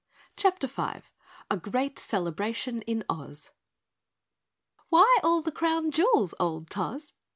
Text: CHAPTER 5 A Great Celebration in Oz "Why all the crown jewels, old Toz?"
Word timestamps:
CHAPTER 0.35 0.67
5 0.67 1.11
A 1.51 1.57
Great 1.57 1.99
Celebration 1.99 2.81
in 2.81 3.05
Oz 3.07 3.51
"Why 4.89 5.19
all 5.23 5.43
the 5.43 5.51
crown 5.51 5.91
jewels, 5.91 6.33
old 6.39 6.71
Toz?" 6.71 7.13